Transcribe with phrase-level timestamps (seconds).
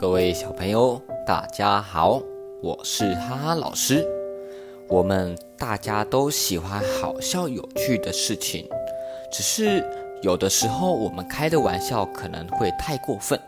[0.00, 2.22] 各位小朋友，大家好，
[2.62, 4.02] 我是哈哈老师。
[4.88, 8.66] 我们大家都喜欢好笑有趣的事情，
[9.30, 9.84] 只是
[10.22, 13.38] 有的时候我们开的玩笑可能会太过分，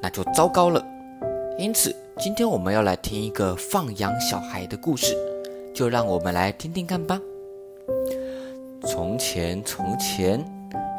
[0.00, 0.82] 那就糟糕了。
[1.58, 5.14] 因此，今天我们要来听一个放羊小孩的故事，
[5.74, 7.20] 就让我们来听听看吧。
[8.86, 10.42] 从前，从前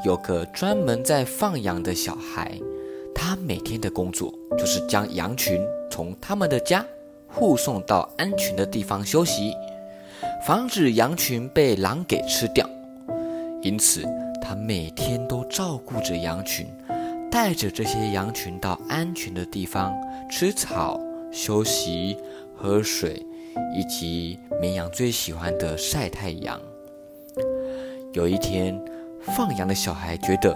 [0.06, 2.52] 有个专门在放羊的小孩。
[3.16, 6.86] 他每天的工作就是将羊群从他们的家
[7.28, 9.54] 护送到安全的地方休息，
[10.46, 12.70] 防止羊群被狼给吃掉。
[13.64, 14.04] 因此，
[14.42, 16.68] 他每天都照顾着羊群，
[17.32, 19.94] 带着这些羊群到安全的地方
[20.30, 21.00] 吃草、
[21.32, 22.16] 休息、
[22.56, 23.26] 喝水，
[23.76, 26.62] 以及绵羊最喜欢的晒太阳。
[28.14, 28.80] 有一天，
[29.22, 30.56] 放羊的小孩觉得，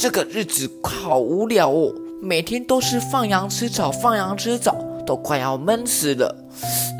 [0.00, 6.36] 这个日子好无聊哦，每天都是放羊吃草，放羊吃草，都快要闷死了。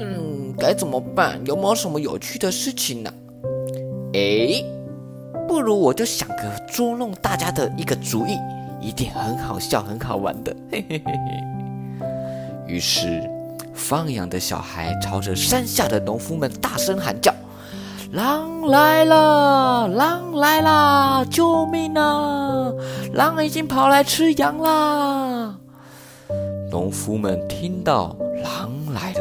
[0.01, 1.41] 嗯，该怎么办？
[1.47, 3.15] 有没有什么有趣的事情呢？
[4.15, 4.65] 哎，
[5.47, 8.37] 不如我就想个捉弄大家的一个主意，
[8.81, 10.53] 一定很好笑、很好玩的。
[10.73, 12.07] 嘿嘿嘿嘿。
[12.67, 13.23] 于是，
[13.73, 17.33] 放羊的小孩朝着山下的农夫们大声喊叫。
[18.11, 19.87] 狼来了！
[19.87, 21.23] 狼来啦！
[21.31, 22.73] 救命啊！
[23.13, 25.55] 狼已经跑来吃羊啦！
[26.71, 29.21] 农夫们听到狼来了，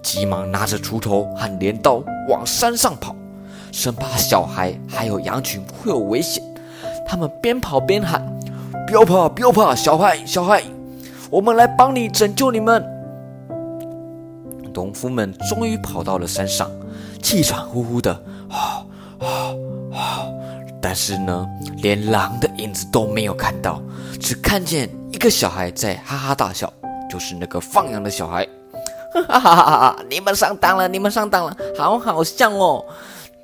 [0.00, 3.16] 急忙拿着锄头和镰刀往山上跑，
[3.72, 6.40] 生怕小孩还有羊群会有危险。
[7.04, 8.24] 他们边跑边喊
[8.86, 10.62] ：“不要怕，不要怕，小孩，小孩，
[11.30, 12.84] 我们来帮你拯救你们！”
[14.74, 16.70] 农夫们终于跑到了山上。
[17.22, 18.12] 气喘呼呼的，
[18.50, 18.84] 啊
[19.18, 19.26] 啊
[19.94, 20.26] 啊！
[20.82, 23.80] 但是呢，连狼的影子都没有看到，
[24.20, 26.70] 只看见一个小孩在哈哈大笑，
[27.08, 28.46] 就是那个放羊的小孩。
[29.28, 29.96] 哈哈哈哈！
[30.10, 32.84] 你们上当了，你们上当了，好好笑哦！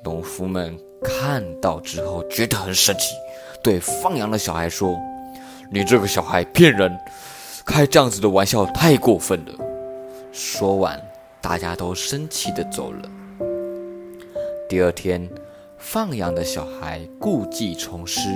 [0.03, 3.15] 农夫们看到之后觉得很生气，
[3.63, 4.95] 对放羊的小孩说
[5.71, 6.95] ：“你这个小孩骗人，
[7.65, 9.53] 开这样子的玩笑太过分了。”
[10.31, 11.01] 说完，
[11.41, 13.09] 大家都生气的走了。
[14.69, 15.27] 第二天，
[15.77, 18.29] 放羊的小孩故技重施，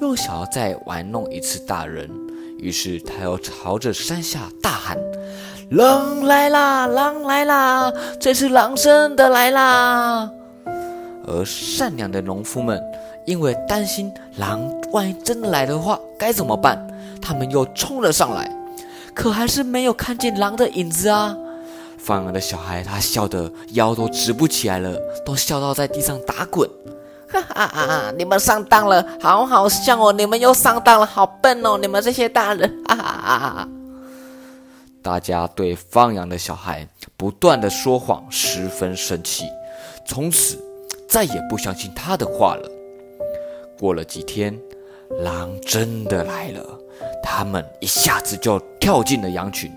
[0.00, 2.10] 又想要再玩弄一次大人，
[2.58, 4.98] 于是他又朝着山下大喊
[5.70, 6.86] ：“狼来啦！
[6.86, 7.92] 狼来啦！
[8.18, 10.30] 这次狼真的来啦！”
[11.28, 12.82] 而善良的农夫们
[13.26, 16.84] 因为担心狼万一真的来的话该怎么办，
[17.20, 18.50] 他们又冲了上来，
[19.14, 21.36] 可还是没有看见狼的影子啊。
[21.98, 26.68] 放羊的小孩，他笑得腰都直不起来了，都笑到在地上打滚。
[27.30, 28.12] 哈哈哈！
[28.16, 30.10] 你们上当了，好好笑哦！
[30.12, 31.76] 你们又上当了，好笨哦！
[31.76, 33.68] 你们这些大人，哈哈哈！
[35.02, 36.88] 大家对放羊的小孩
[37.18, 39.44] 不断的说谎十分生气，
[40.06, 40.58] 从此
[41.06, 42.66] 再也不相信他的话了。
[43.78, 44.58] 过了几天，
[45.20, 46.64] 狼真的来了，
[47.22, 49.70] 他们一下子就跳进了羊群。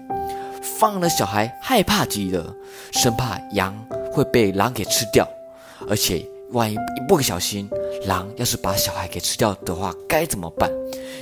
[0.62, 2.54] 放了小孩害怕极了，
[2.92, 3.76] 生怕羊
[4.12, 5.28] 会被狼给吃掉，
[5.90, 7.70] 而且万一一不小心，
[8.06, 10.70] 狼要是把小孩给吃掉的话，该怎么办？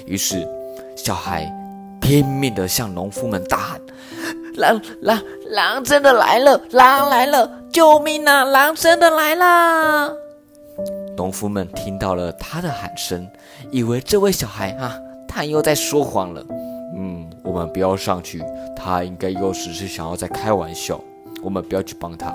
[0.06, 0.48] 于是，
[0.96, 1.52] 小孩
[2.02, 3.82] 拼命地向农夫们大喊
[4.58, 6.60] ：“狼狼狼真的来了！
[6.72, 7.50] 狼来了！
[7.72, 8.44] 救命啊！
[8.44, 10.12] 狼真的来啦！”
[11.16, 13.28] 农夫们听到了他的喊声，
[13.72, 14.98] 以为这位小孩啊，
[15.28, 16.44] 他又在说谎了。
[16.98, 18.42] 嗯，们不要上去，
[18.76, 21.00] 他应该又只是想要在开玩笑，
[21.44, 22.34] 我们不要去帮他。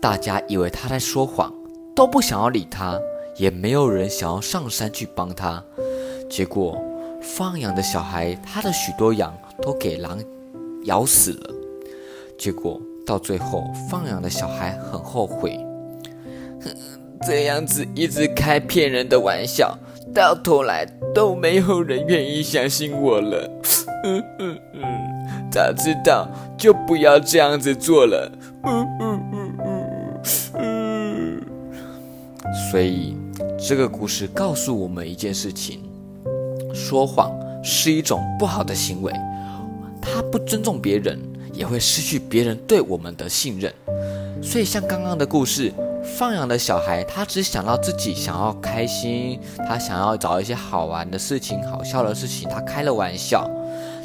[0.00, 1.52] 大家以为他在说谎，
[1.94, 2.98] 都不想要理他，
[3.36, 5.62] 也没有人想要上山去帮他。
[6.28, 6.76] 结果，
[7.22, 9.32] 放羊的小孩，他的许多羊
[9.62, 10.18] 都给狼
[10.84, 11.54] 咬死了。
[12.36, 15.58] 结果到最后，放羊的小孩很后悔，
[17.26, 19.78] 这样子一直开骗人的玩笑。
[20.14, 23.50] 到头来都没有人愿意相信我了。
[24.04, 24.82] 嗯嗯嗯，
[25.50, 28.30] 早知道就不要这样子做了。
[28.62, 30.20] 嗯嗯嗯嗯
[30.54, 31.42] 嗯。
[32.70, 33.16] 所以
[33.58, 35.80] 这个故事告诉我们一件事情：
[36.72, 37.32] 说谎
[37.64, 39.12] 是一种不好的行为，
[40.00, 41.18] 它不尊重别人，
[41.52, 43.72] 也会失去别人对我们的信任。
[44.40, 45.72] 所以像刚刚的故事。
[46.04, 53.50] 放养的小孩，他只想到自己想要开心，他想要找一些好玩的事情、好笑的事情，他开了玩笑。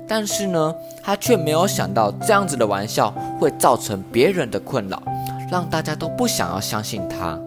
[0.07, 0.73] 但是呢，
[1.03, 5.03] 他却没有想到这样子的玩笑会造成别人的困扰，
[5.51, 7.37] 让大家都不想要相信他。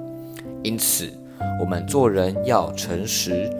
[0.62, 1.10] 因此，
[1.58, 3.50] 我们做人要诚实，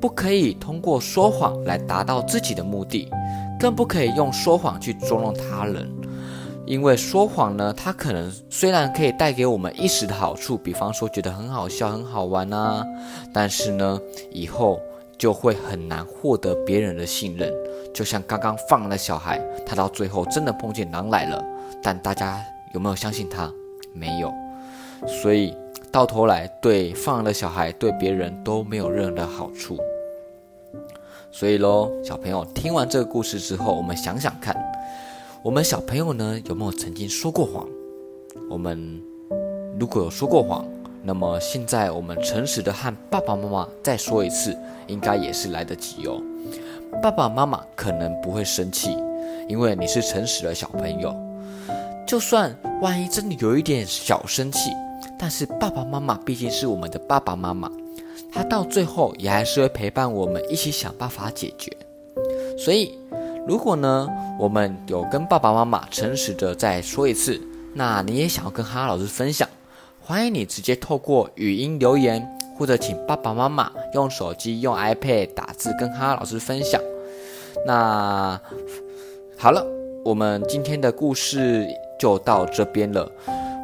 [0.00, 3.10] 不可以通过说谎来达到自己的目的，
[3.58, 5.90] 更不可以用说谎去捉弄他人。
[6.64, 12.84] 因为说谎呢，它可能虽然可以带给我们一时的好处，比方说觉得很好笑、很好玩啊，
[13.32, 14.00] 但是呢，
[14.30, 14.80] 以后
[15.18, 17.52] 就会很难获得别人的信任。
[17.92, 21.44] 就像刚刚放的小孩，他到最后真的碰见狼来了，
[21.82, 22.40] 但大家
[22.72, 23.52] 有没有相信他？
[23.92, 24.32] 没有。
[25.06, 25.54] 所以
[25.90, 29.76] 到头来，对放的小孩对别人都没有任何的好处。
[31.30, 34.56] 所以喽，小朋友听完这个故事之后，我们想想看。
[35.44, 37.68] 我们小朋友呢有没有曾经说过谎？
[38.48, 39.02] 我们
[39.76, 40.64] 如果有说过谎，
[41.02, 44.56] 那么现在我们诚实的和爸爸妈妈再说一次，
[44.86, 46.22] 应该也是来得及哦。
[47.02, 48.96] 爸爸妈妈可能不会生气，
[49.48, 51.12] 因为你是诚实的小朋友。
[52.06, 54.70] 就算万一真的有一点小生气，
[55.18, 57.68] 但是爸爸妈妈毕竟是我们的爸爸妈妈，
[58.30, 61.76] 他到最后也还是会陪伴我们一起想办法解决。
[62.56, 62.96] 所以。
[63.44, 64.08] 如果呢，
[64.38, 67.40] 我们有跟爸爸妈妈诚实的再说一次，
[67.74, 69.48] 那你也想要跟哈哈老师分享，
[70.00, 72.24] 欢迎你直接透过语音留言，
[72.56, 76.80] 或者请爸爸妈妈用手机用 iPad 打字跟哈哈老师分享。
[77.66, 78.40] 那
[79.36, 79.66] 好了，
[80.04, 81.66] 我们今天的故事
[81.98, 83.10] 就到这边了。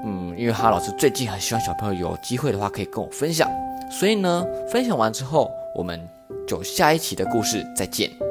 [0.05, 3.49] 嗯，因为哈哈老师最近很希望小朋友有机会的话可以跟我分享，
[3.91, 6.01] 所以呢，分享完之后，我们
[6.49, 8.28] 就下一期的故事再见。